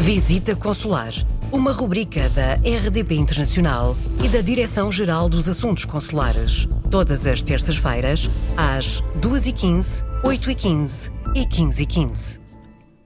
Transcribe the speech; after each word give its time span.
Visita 0.00 0.54
Consular, 0.54 1.12
uma 1.52 1.72
rubrica 1.72 2.28
da 2.30 2.54
RDP 2.54 3.16
Internacional 3.16 3.96
e 4.24 4.28
da 4.28 4.40
Direção-Geral 4.40 5.28
dos 5.28 5.48
Assuntos 5.48 5.84
Consulares. 5.84 6.68
Todas 6.88 7.26
as 7.26 7.42
terças-feiras, 7.42 8.30
às 8.56 9.02
2h15, 9.20 10.04
8h15 10.22 11.12
e 11.34 11.40
15h15. 11.44 12.40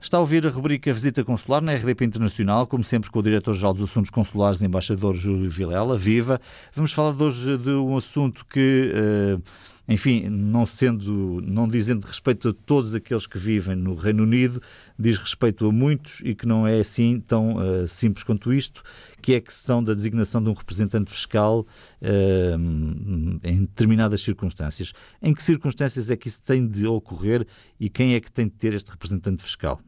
Está 0.00 0.18
a 0.18 0.20
ouvir 0.20 0.46
a 0.46 0.50
rubrica 0.50 0.92
Visita 0.92 1.24
Consular 1.24 1.62
na 1.62 1.72
RDP 1.74 2.04
Internacional, 2.04 2.66
como 2.66 2.84
sempre 2.84 3.10
com 3.10 3.20
o 3.20 3.22
Diretor-Geral 3.22 3.72
dos 3.72 3.90
Assuntos 3.90 4.10
Consulares, 4.10 4.62
embaixador 4.62 5.14
Júlio 5.14 5.48
Vilela. 5.48 5.96
Viva! 5.96 6.40
Vamos 6.74 6.92
falar 6.92 7.20
hoje 7.20 7.56
de 7.56 7.70
um 7.70 7.96
assunto 7.96 8.44
que. 8.46 8.92
Uh, 8.94 9.42
enfim, 9.88 10.28
não 10.28 10.64
sendo, 10.64 11.40
não 11.42 11.66
dizendo 11.66 12.06
respeito 12.06 12.50
a 12.50 12.52
todos 12.52 12.94
aqueles 12.94 13.26
que 13.26 13.36
vivem 13.36 13.74
no 13.74 13.94
Reino 13.94 14.22
Unido, 14.22 14.62
diz 14.98 15.18
respeito 15.18 15.66
a 15.66 15.72
muitos 15.72 16.20
e 16.24 16.34
que 16.34 16.46
não 16.46 16.66
é 16.66 16.78
assim 16.78 17.20
tão 17.20 17.56
uh, 17.56 17.88
simples 17.88 18.22
quanto 18.22 18.52
isto, 18.52 18.82
que 19.20 19.34
é 19.34 19.36
a 19.36 19.40
questão 19.40 19.82
da 19.82 19.92
designação 19.92 20.42
de 20.42 20.48
um 20.48 20.52
representante 20.52 21.10
fiscal 21.10 21.66
uh, 22.00 23.38
em 23.42 23.60
determinadas 23.62 24.22
circunstâncias. 24.22 24.92
Em 25.20 25.34
que 25.34 25.42
circunstâncias 25.42 26.10
é 26.10 26.16
que 26.16 26.28
isso 26.28 26.42
tem 26.44 26.66
de 26.66 26.86
ocorrer 26.86 27.46
e 27.80 27.90
quem 27.90 28.14
é 28.14 28.20
que 28.20 28.30
tem 28.30 28.46
de 28.46 28.54
ter 28.54 28.74
este 28.74 28.90
representante 28.90 29.42
fiscal? 29.42 29.80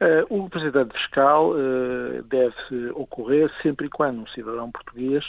Uh, 0.00 0.26
o 0.28 0.44
representante 0.44 0.94
fiscal 0.94 1.52
deve 2.28 2.90
ocorrer 2.94 3.50
sempre 3.62 3.86
e 3.86 3.90
quando 3.90 4.20
um 4.20 4.26
cidadão 4.28 4.70
português 4.70 5.24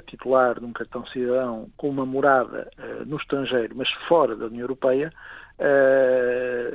titular 0.00 0.58
de 0.58 0.64
um 0.64 0.72
cartão 0.72 1.06
cidadão 1.06 1.68
com 1.76 1.88
uma 1.88 2.06
morada 2.06 2.70
uh, 2.78 3.04
no 3.04 3.16
estrangeiro, 3.16 3.74
mas 3.76 3.90
fora 4.08 4.34
da 4.34 4.46
União 4.46 4.62
Europeia, 4.62 5.12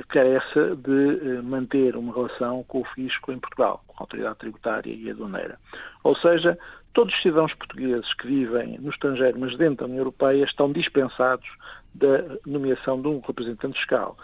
carece 0.08 0.76
de 0.76 0.90
uh, 0.90 1.42
manter 1.42 1.94
uma 1.94 2.14
relação 2.14 2.62
com 2.64 2.80
o 2.80 2.84
fisco 2.84 3.30
em 3.32 3.38
Portugal, 3.38 3.82
com 3.86 3.94
a 3.98 4.02
autoridade 4.04 4.38
tributária 4.38 4.90
e 4.90 5.10
aduaneira. 5.10 5.58
Ou 6.02 6.16
seja, 6.16 6.56
todos 6.94 7.12
os 7.12 7.20
cidadãos 7.20 7.52
portugueses 7.52 8.14
que 8.14 8.26
vivem 8.26 8.78
no 8.78 8.88
estrangeiro, 8.88 9.38
mas 9.38 9.54
dentro 9.56 9.78
da 9.78 9.84
União 9.84 9.98
Europeia, 9.98 10.44
estão 10.44 10.72
dispensados 10.72 11.46
da 11.94 12.24
nomeação 12.46 13.02
de 13.02 13.08
um 13.08 13.20
representante 13.20 13.76
fiscal. 13.78 14.16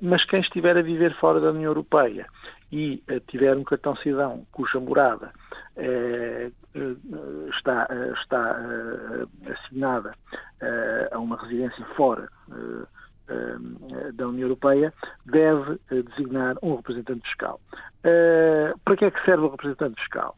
mas 0.00 0.24
quem 0.24 0.40
estiver 0.40 0.76
a 0.76 0.82
viver 0.82 1.14
fora 1.14 1.40
da 1.40 1.50
União 1.50 1.70
Europeia 1.70 2.26
e 2.70 3.02
tiver 3.26 3.54
um 3.56 3.64
cartão 3.64 3.94
cidadão 3.96 4.46
cuja 4.52 4.80
morada 4.80 5.32
está, 7.58 7.88
está 8.20 8.56
assinada 9.50 10.14
a 11.10 11.18
uma 11.18 11.36
residência 11.40 11.84
fora 11.96 12.28
da 14.14 14.28
União 14.28 14.46
Europeia, 14.46 14.92
deve 15.24 15.78
designar 15.88 16.56
um 16.62 16.76
representante 16.76 17.26
fiscal. 17.28 17.60
Para 18.84 18.96
que 18.96 19.04
é 19.04 19.10
que 19.10 19.24
serve 19.24 19.44
o 19.44 19.50
representante 19.50 20.00
fiscal? 20.00 20.36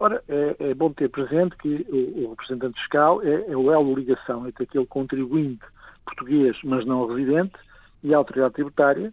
Ora, 0.00 0.22
é, 0.28 0.56
é, 0.58 0.74
bom 0.74 0.92
ter 0.92 1.08
presente 1.08 1.56
que 1.56 1.86
o, 1.88 2.26
o 2.26 2.30
representante 2.30 2.78
fiscal 2.80 3.22
é, 3.22 3.50
é, 3.50 3.56
o 3.56 3.70
elo 3.70 3.94
de 3.94 4.00
ligação 4.00 4.46
entre 4.46 4.64
aquele 4.64 4.86
contribuinte 4.86 5.64
português, 6.04 6.56
mas 6.64 6.84
não 6.84 7.06
residente, 7.06 7.54
e 8.02 8.14
a 8.14 8.16
autoridade 8.16 8.54
tributária, 8.54 9.12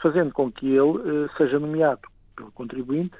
fazendo 0.00 0.32
com 0.32 0.50
que 0.50 0.68
ele 0.68 1.28
seja 1.36 1.58
nomeado 1.58 2.00
pelo 2.36 2.50
contribuinte 2.52 3.16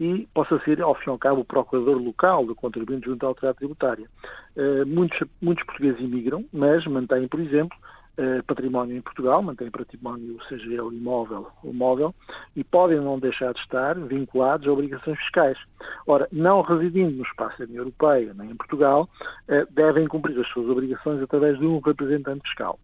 e 0.00 0.28
possa 0.32 0.58
ser, 0.60 0.80
ao 0.80 0.94
fim 0.94 1.08
e 1.08 1.10
ao 1.10 1.18
cabo, 1.18 1.40
o 1.40 1.44
procurador 1.44 1.96
local 1.96 2.46
do 2.46 2.54
contribuinte 2.54 3.06
junto 3.06 3.24
à 3.24 3.28
autoridade 3.28 3.58
tributária. 3.58 4.08
Uh, 4.56 4.86
muitos, 4.86 5.26
muitos 5.40 5.64
portugueses 5.64 6.00
imigram, 6.00 6.44
mas 6.52 6.86
mantêm, 6.86 7.26
por 7.26 7.40
exemplo, 7.40 7.76
uh, 8.18 8.42
património 8.44 8.96
em 8.96 9.00
Portugal, 9.00 9.42
mantêm 9.42 9.70
património, 9.70 10.38
seja 10.48 10.66
ele 10.66 10.96
imóvel 10.96 11.48
ou 11.64 11.72
móvel, 11.72 12.14
e 12.54 12.62
podem 12.62 13.00
não 13.00 13.18
deixar 13.18 13.52
de 13.52 13.60
estar 13.60 13.98
vinculados 13.98 14.68
a 14.68 14.72
obrigações 14.72 15.18
fiscais. 15.18 15.58
Ora, 16.06 16.28
não 16.30 16.62
residindo 16.62 17.16
no 17.16 17.24
espaço 17.24 17.58
da 17.58 17.64
União 17.64 17.80
Europeia 17.80 18.32
nem 18.34 18.50
em 18.50 18.56
Portugal, 18.56 19.08
uh, 19.48 19.72
devem 19.72 20.06
cumprir 20.06 20.38
as 20.38 20.48
suas 20.48 20.68
obrigações 20.68 21.20
através 21.20 21.58
de 21.58 21.66
um 21.66 21.80
representante 21.80 22.42
fiscal. 22.42 22.78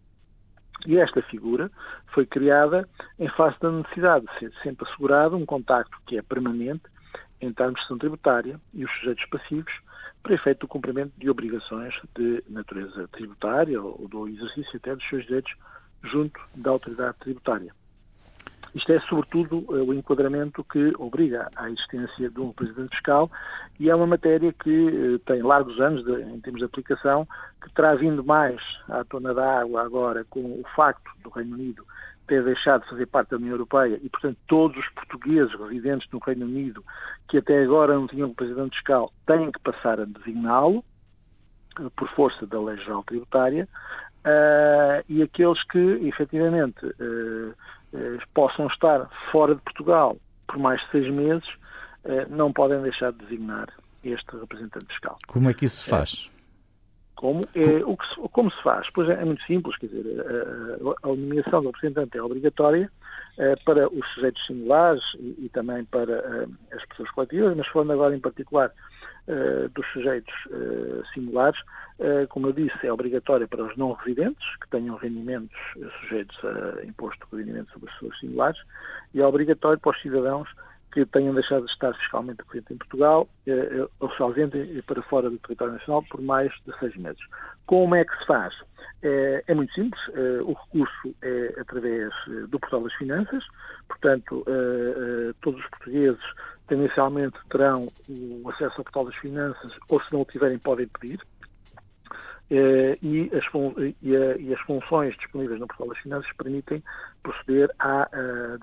E 0.85 0.97
esta 0.97 1.21
figura 1.23 1.71
foi 2.13 2.25
criada 2.25 2.87
em 3.17 3.27
face 3.29 3.59
da 3.59 3.71
necessidade 3.71 4.25
de 4.25 4.39
ser 4.39 4.53
sempre 4.61 4.87
assegurado 4.87 5.35
um 5.35 5.45
contacto 5.45 5.97
que 6.05 6.17
é 6.17 6.21
permanente 6.21 6.83
entre 7.41 7.63
a 7.63 7.65
administração 7.67 7.97
tributária 7.97 8.59
e 8.73 8.85
os 8.85 8.91
sujeitos 8.99 9.25
passivos 9.25 9.73
para 10.23 10.35
efeito 10.35 10.61
do 10.61 10.67
cumprimento 10.67 11.13
de 11.17 11.29
obrigações 11.29 11.93
de 12.15 12.43
natureza 12.49 13.07
tributária 13.09 13.81
ou 13.81 14.07
do 14.07 14.27
exercício 14.27 14.77
até 14.77 14.95
dos 14.95 15.07
seus 15.07 15.23
direitos 15.25 15.53
junto 16.03 16.39
da 16.55 16.71
autoridade 16.71 17.17
tributária. 17.19 17.73
Isto 18.75 18.91
é, 18.91 18.99
sobretudo, 18.99 19.65
eh, 19.69 19.81
o 19.81 19.93
enquadramento 19.93 20.61
que 20.65 20.93
obriga 20.99 21.49
à 21.55 21.69
existência 21.69 22.29
de 22.29 22.39
um 22.41 22.49
representante 22.49 22.89
fiscal 22.89 23.31
e 23.79 23.89
é 23.89 23.95
uma 23.95 24.05
matéria 24.05 24.51
que 24.51 24.69
eh, 24.69 25.19
tem 25.25 25.41
largos 25.41 25.79
anos 25.79 26.03
de, 26.03 26.11
em 26.11 26.41
termos 26.41 26.59
de 26.59 26.65
aplicação, 26.65 27.25
que 27.63 27.73
terá 27.73 27.95
vindo 27.95 28.21
mais 28.21 28.61
à 28.89 29.05
tona 29.05 29.33
da 29.33 29.61
água 29.61 29.81
agora 29.81 30.25
com 30.29 30.41
o 30.41 30.63
facto 30.75 31.09
do 31.23 31.29
Reino 31.29 31.55
Unido 31.55 31.85
ter 32.27 32.43
deixado 32.43 32.83
de 32.83 32.89
fazer 32.89 33.05
parte 33.05 33.29
da 33.29 33.37
União 33.37 33.51
Europeia 33.51 33.97
e, 34.03 34.09
portanto, 34.09 34.37
todos 34.45 34.77
os 34.77 34.89
portugueses 34.89 35.53
residentes 35.53 36.09
no 36.11 36.19
Reino 36.19 36.45
Unido 36.45 36.83
que 37.29 37.37
até 37.37 37.63
agora 37.63 37.93
não 37.93 38.07
tinham 38.07 38.29
representante 38.29 38.75
fiscal 38.75 39.13
têm 39.25 39.51
que 39.51 39.59
passar 39.59 40.01
a 40.01 40.05
designá-lo 40.05 40.83
eh, 41.79 41.89
por 41.95 42.09
força 42.09 42.45
da 42.45 42.59
Lei 42.59 42.75
Geral 42.77 43.03
Tributária 43.03 43.69
uh, 44.25 45.05
e 45.07 45.21
aqueles 45.21 45.63
que, 45.63 45.79
efetivamente, 46.07 46.85
uh, 46.85 47.53
possam 48.33 48.67
estar 48.67 49.09
fora 49.31 49.55
de 49.55 49.61
Portugal 49.61 50.17
por 50.47 50.57
mais 50.57 50.81
de 50.81 50.91
seis 50.91 51.11
meses 51.11 51.47
não 52.29 52.53
podem 52.53 52.81
deixar 52.83 53.11
de 53.11 53.17
designar 53.25 53.67
este 54.03 54.37
representante 54.37 54.85
fiscal. 54.87 55.17
Como 55.27 55.49
é 55.49 55.53
que 55.53 55.65
isso 55.65 55.83
se 55.83 55.89
faz? 55.89 56.29
Como, 57.15 57.47
é, 57.55 57.83
o 57.85 57.95
que 57.95 58.05
se, 58.09 58.15
como 58.29 58.51
se 58.51 58.61
faz? 58.61 58.89
Pois 58.93 59.09
é, 59.09 59.13
é 59.13 59.25
muito 59.25 59.41
simples, 59.43 59.77
quer 59.77 59.87
dizer, 59.87 60.21
a, 60.21 61.07
a, 61.07 61.11
a 61.11 61.15
nomeação 61.15 61.61
do 61.61 61.67
representante 61.67 62.17
é 62.17 62.21
obrigatória 62.21 62.91
uh, 63.37 63.63
para 63.63 63.87
os 63.87 64.05
sujeitos 64.13 64.45
singulares 64.45 65.03
e, 65.17 65.45
e 65.45 65.49
também 65.49 65.85
para 65.85 66.45
as 66.73 66.85
pessoas 66.85 67.09
coletivas, 67.11 67.55
mas 67.55 67.67
falando 67.67 67.93
agora 67.93 68.15
em 68.15 68.19
particular 68.19 68.71
dos 69.73 69.85
sujeitos 69.93 70.33
singulares, 71.13 71.59
como 72.29 72.47
eu 72.47 72.53
disse, 72.53 72.85
é 72.85 72.91
obrigatória 72.91 73.47
para 73.47 73.63
os 73.63 73.75
não 73.77 73.93
residentes, 73.93 74.55
que 74.57 74.69
tenham 74.69 74.95
rendimentos 74.95 75.57
sujeitos 76.01 76.37
a 76.43 76.85
imposto 76.85 77.25
de 77.31 77.37
rendimento 77.37 77.71
sobre 77.71 77.89
as 77.89 77.95
pessoas 77.95 78.19
singulares, 78.19 78.61
e 79.13 79.21
é 79.21 79.25
obrigatório 79.25 79.79
para 79.79 79.91
os 79.91 80.01
cidadãos 80.01 80.49
que 80.95 81.05
tenham 81.07 81.33
deixado 81.33 81.65
de 81.65 81.71
estar 81.73 81.93
fiscalmente 81.95 82.41
residentes 82.47 82.71
em 82.71 82.77
Portugal 82.77 83.27
eh, 83.45 83.51
eh, 83.51 83.87
ou 83.99 84.09
se 84.11 84.21
ausentem 84.21 84.81
para 84.83 85.01
fora 85.01 85.29
do 85.29 85.37
território 85.39 85.73
nacional 85.73 86.01
por 86.09 86.21
mais 86.21 86.53
de 86.65 86.79
seis 86.79 86.95
meses. 86.95 87.21
Como 87.65 87.95
é 87.95 88.05
que 88.05 88.17
se 88.17 88.25
faz? 88.25 88.55
É, 89.03 89.43
é 89.45 89.53
muito 89.53 89.73
simples, 89.73 90.01
o 90.45 90.53
recurso 90.53 91.13
é 91.21 91.59
através 91.59 92.11
do 92.47 92.59
Portal 92.59 92.81
das 92.81 92.93
Finanças, 92.93 93.43
portanto, 93.87 94.43
todos 95.41 95.59
os 95.59 95.69
portugueses 95.69 96.23
tendencialmente 96.67 97.37
terão 97.49 97.87
o 98.09 98.49
acesso 98.49 98.75
ao 98.77 98.83
Portal 98.83 99.05
das 99.05 99.15
Finanças 99.15 99.71
ou 99.89 100.01
se 100.01 100.13
não 100.13 100.21
o 100.21 100.25
tiverem 100.25 100.57
podem 100.57 100.87
pedir, 100.87 101.19
eh, 102.49 102.97
e, 103.01 103.31
as, 103.33 104.61
funções 104.61 105.15
disponíveis 105.17 105.59
no 105.59 105.67
Portal 105.67 105.87
das 105.87 105.97
Finanças 105.99 106.31
permitem 106.37 106.83
proceder 107.25 107.71
à 107.79 108.07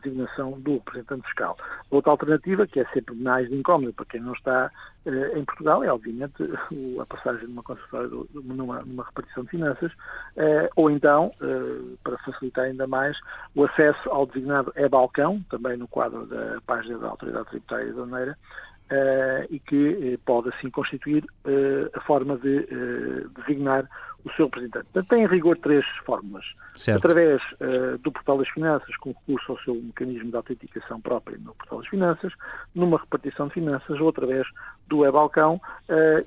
designação 0.03 0.53
do 0.61 0.75
representante 0.75 1.27
fiscal. 1.27 1.56
Outra 1.91 2.12
alternativa, 2.12 2.67
que 2.67 2.78
é 2.78 2.84
sempre 2.93 3.15
mais 3.17 3.50
incómoda 3.50 3.93
para 3.93 4.06
quem 4.06 4.21
não 4.21 4.33
está 4.33 4.71
uh, 5.05 5.39
em 5.39 5.45
Portugal, 5.45 5.83
é 5.83 5.93
obviamente 5.93 6.34
a 7.01 7.06
passagem 7.06 7.47
de 7.47 7.53
uma 7.53 7.62
consultória 7.62 8.09
numa, 8.33 8.83
numa, 8.83 9.05
repartição 9.05 9.43
de 9.45 9.51
finanças, 9.51 9.93
uh, 9.93 10.71
ou 10.77 10.91
então, 10.91 11.33
para 12.05 12.17
facilitar 12.19 12.67
ainda 12.67 12.87
mais, 12.87 13.19
o 13.55 13.65
acesso 13.65 14.09
ao 14.11 14.27
designado 14.27 14.72
e-balcão, 14.77 15.45
também 15.51 15.77
no 15.77 15.89
quadro 15.89 16.25
da 16.27 16.61
página 16.67 16.99
da 16.99 17.09
Autoridade 17.09 17.48
Tributária 17.48 17.86
e 17.86 17.91
Aduaneira, 17.91 18.39
Uh, 18.91 19.48
e 19.48 19.59
que 19.59 20.21
pode 20.27 20.51
assim 20.51 20.69
constituir 20.69 21.25
a 21.95 22.01
forma 22.03 22.36
de 22.36 22.66
designar 23.39 23.89
o 24.24 24.30
seu 24.33 24.47
representante. 24.47 24.84
Portanto, 24.92 25.09
tem 25.09 25.24
em 25.24 25.27
rigor 25.27 25.57
três 25.59 25.84
fórmulas. 26.04 26.45
Certo. 26.77 27.07
Através 27.07 27.42
do 28.01 28.10
Portal 28.10 28.39
das 28.39 28.48
Finanças, 28.48 28.97
com 28.97 29.10
recurso 29.10 29.53
ao 29.53 29.59
seu 29.59 29.74
mecanismo 29.74 30.30
de 30.30 30.36
autenticação 30.36 31.01
próprio 31.01 31.39
no 31.41 31.54
Portal 31.54 31.80
das 31.80 31.89
Finanças, 31.89 32.33
numa 32.74 32.98
repartição 32.98 33.48
de 33.48 33.54
finanças 33.54 34.01
ou 34.01 34.09
através 34.09 34.47
do 34.86 35.04
e-balcão 35.04 35.60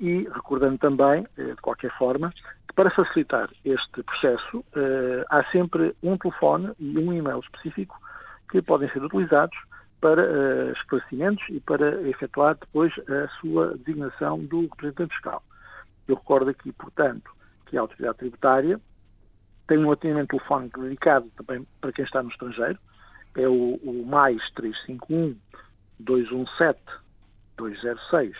e 0.00 0.28
recordando 0.32 0.78
também, 0.78 1.26
de 1.36 1.56
qualquer 1.56 1.90
forma, 1.98 2.32
que 2.68 2.74
para 2.74 2.90
facilitar 2.90 3.50
este 3.64 4.02
processo 4.04 4.64
há 5.28 5.42
sempre 5.50 5.94
um 6.02 6.16
telefone 6.16 6.72
e 6.78 6.96
um 6.98 7.12
e-mail 7.12 7.40
específico 7.40 8.00
que 8.48 8.62
podem 8.62 8.88
ser 8.90 9.02
utilizados 9.02 9.58
para 10.00 10.22
uh, 10.22 10.72
esclarecimentos 10.72 11.44
e 11.48 11.60
para 11.60 12.00
efetuar 12.08 12.56
depois 12.56 12.92
a 13.08 13.28
sua 13.40 13.76
designação 13.78 14.38
do 14.38 14.62
representante 14.62 15.14
fiscal. 15.14 15.42
Eu 16.06 16.16
recordo 16.16 16.50
aqui, 16.50 16.72
portanto, 16.72 17.30
que 17.66 17.76
a 17.76 17.80
autoridade 17.80 18.18
tributária 18.18 18.80
tem 19.66 19.78
um 19.78 19.90
atendimento 19.90 20.36
telefónico 20.36 20.80
dedicado 20.80 21.30
também 21.36 21.66
para 21.80 21.92
quem 21.92 22.04
está 22.04 22.22
no 22.22 22.30
estrangeiro, 22.30 22.78
é 23.36 23.48
o, 23.48 23.74
o 23.82 24.06
mais 24.06 24.40
351 24.52 25.36
217 26.00 26.80
206 27.56 28.36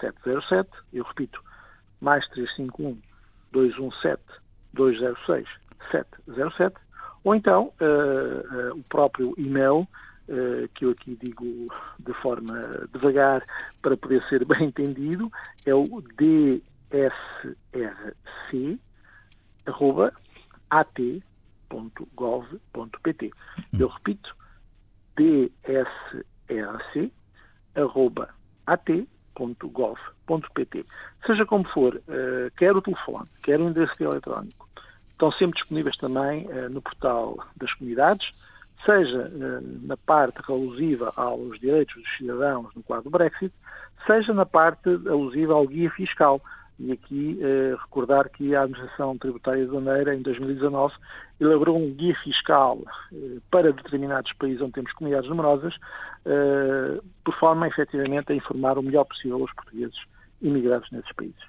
707, 0.00 0.70
eu 0.92 1.04
repito, 1.04 1.42
mais 2.00 2.26
351 2.28 2.98
217 3.52 4.22
206 4.72 5.48
707, 5.90 6.76
ou 7.22 7.34
então 7.34 7.72
uh, 7.80 8.72
uh, 8.72 8.78
o 8.78 8.82
próprio 8.84 9.34
e-mail, 9.36 9.80
uh, 10.28 10.68
que 10.74 10.84
eu 10.84 10.90
aqui 10.90 11.16
digo 11.20 11.72
de 12.00 12.12
forma 12.14 12.88
devagar 12.92 13.44
para 13.80 13.96
poder 13.96 14.22
ser 14.28 14.44
bem 14.46 14.64
entendido, 14.64 15.30
é 15.64 15.74
o 15.74 15.84
dsrc 16.16 17.61
arroba 19.82 20.12
at.gov.pt. 20.70 21.30
Eu 23.78 23.88
repito, 23.88 24.36
dsrc 25.16 27.12
arroba 27.74 28.28
at.gov.pt. 28.66 28.94
Seja 31.26 31.44
como 31.44 31.64
for, 31.64 31.96
uh, 31.96 32.50
quer 32.56 32.76
o 32.76 32.82
telefone, 32.82 33.28
quer 33.42 33.60
o 33.60 33.68
endereço 33.68 34.00
eletrónico, 34.02 34.68
estão 35.10 35.32
sempre 35.32 35.58
disponíveis 35.58 35.96
também 35.96 36.46
uh, 36.46 36.70
no 36.70 36.80
portal 36.80 37.44
das 37.56 37.74
comunidades, 37.74 38.32
seja 38.84 39.28
uh, 39.28 39.60
na 39.86 39.96
parte 39.96 40.40
alusiva 40.48 41.12
aos 41.16 41.58
direitos 41.58 41.96
dos 41.96 42.16
cidadãos 42.16 42.72
no 42.74 42.82
quadro 42.82 43.04
do 43.04 43.10
Brexit, 43.10 43.52
seja 44.06 44.32
na 44.32 44.46
parte 44.46 44.88
alusiva 44.88 45.54
ao 45.54 45.66
guia 45.66 45.90
fiscal. 45.90 46.40
E 46.84 46.90
aqui 46.90 47.38
eh, 47.40 47.76
recordar 47.80 48.28
que 48.28 48.56
a 48.56 48.62
Administração 48.62 49.16
Tributária 49.16 49.64
de 49.64 49.72
Maneira, 49.72 50.16
em 50.16 50.20
2019, 50.20 50.92
elaborou 51.38 51.78
um 51.78 51.94
guia 51.94 52.14
fiscal 52.24 52.80
eh, 53.12 53.38
para 53.52 53.72
determinados 53.72 54.32
países 54.32 54.60
onde 54.60 54.72
temos 54.72 54.92
comunidades 54.94 55.30
numerosas, 55.30 55.74
eh, 56.26 57.00
por 57.24 57.38
forma, 57.38 57.68
efetivamente, 57.68 58.32
a 58.32 58.34
informar 58.34 58.78
o 58.78 58.82
melhor 58.82 59.04
possível 59.04 59.40
os 59.40 59.52
portugueses 59.52 59.94
imigrados 60.40 60.90
nesses 60.90 61.12
países. 61.12 61.40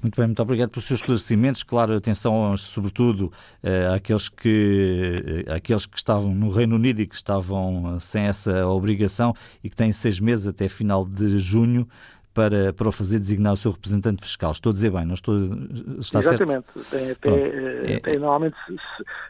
Muito 0.00 0.16
bem, 0.16 0.26
muito 0.26 0.42
obrigado 0.42 0.70
pelos 0.70 0.86
seus 0.86 1.00
esclarecimentos. 1.00 1.62
Claro, 1.62 1.94
atenção, 1.94 2.56
sobretudo, 2.56 3.26
uh, 3.62 3.94
àqueles, 3.94 4.28
que, 4.28 5.44
uh, 5.48 5.52
àqueles 5.52 5.86
que 5.86 5.96
estavam 5.96 6.34
no 6.34 6.48
Reino 6.48 6.74
Unido 6.74 7.00
e 7.00 7.06
que 7.06 7.14
estavam 7.14 7.94
uh, 7.94 8.00
sem 8.00 8.24
essa 8.24 8.66
obrigação 8.66 9.32
e 9.62 9.70
que 9.70 9.76
têm 9.76 9.92
seis 9.92 10.18
meses 10.18 10.48
até 10.48 10.68
final 10.68 11.04
de 11.04 11.38
junho 11.38 11.86
para, 12.34 12.72
para 12.72 12.88
o 12.88 12.92
fazer 12.92 13.18
designar 13.18 13.52
o 13.52 13.56
seu 13.56 13.70
representante 13.70 14.22
fiscal. 14.22 14.50
Estou 14.50 14.70
a 14.70 14.72
dizer 14.72 14.90
bem, 14.90 15.04
não 15.04 15.14
estou. 15.14 15.34
Está 15.98 16.20
Exatamente. 16.20 16.66
Certo? 16.76 17.20
Tem, 17.20 17.50
tem, 17.84 18.00
tem, 18.00 18.18
normalmente, 18.18 18.56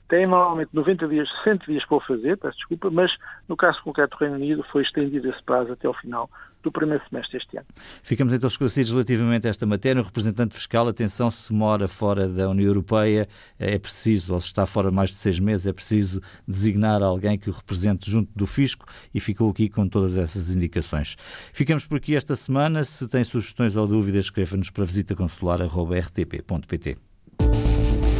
tem 0.08 0.26
normalmente 0.26 0.70
90 0.72 1.08
dias, 1.08 1.28
60 1.44 1.66
dias 1.66 1.84
para 1.84 1.96
o 1.96 2.00
fazer, 2.00 2.36
peço 2.36 2.56
desculpa, 2.56 2.90
mas 2.90 3.16
no 3.48 3.56
caso 3.56 3.82
concreto 3.82 4.16
do 4.16 4.20
Reino 4.20 4.36
Unido 4.36 4.64
foi 4.70 4.82
estendido 4.82 5.28
esse 5.28 5.42
prazo 5.42 5.72
até 5.72 5.86
ao 5.86 5.94
final 5.94 6.30
do 6.62 6.70
primeiro 6.70 7.02
semestre 7.08 7.38
deste 7.38 7.56
ano. 7.56 7.66
Ficamos 8.02 8.32
então 8.32 8.48
esclarecidos 8.48 8.90
relativamente 8.90 9.46
a 9.46 9.50
esta 9.50 9.66
matéria. 9.66 10.00
O 10.00 10.04
representante 10.04 10.54
fiscal, 10.54 10.88
atenção, 10.88 11.30
se 11.30 11.52
mora 11.52 11.86
fora 11.88 12.28
da 12.28 12.48
União 12.48 12.66
Europeia, 12.66 13.28
é 13.58 13.78
preciso, 13.78 14.32
ou 14.34 14.40
se 14.40 14.46
está 14.46 14.64
fora 14.66 14.90
mais 14.90 15.10
de 15.10 15.16
seis 15.16 15.38
meses, 15.38 15.66
é 15.66 15.72
preciso 15.72 16.22
designar 16.46 17.02
alguém 17.02 17.38
que 17.38 17.50
o 17.50 17.52
represente 17.52 18.10
junto 18.10 18.30
do 18.34 18.46
fisco 18.46 18.86
e 19.12 19.20
ficou 19.20 19.50
aqui 19.50 19.68
com 19.68 19.86
todas 19.88 20.16
essas 20.18 20.54
indicações. 20.54 21.16
Ficamos 21.52 21.84
por 21.86 21.98
aqui 21.98 22.16
esta 22.16 22.36
semana. 22.36 22.84
Se 22.84 23.08
tem 23.08 23.24
sugestões 23.24 23.76
ou 23.76 23.86
dúvidas, 23.86 24.26
escreva-nos 24.26 24.70
para 24.70 24.84
visitaconsular.rtp.pt. 24.84 26.96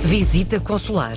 Visita 0.05 0.61
Consular, 0.61 1.17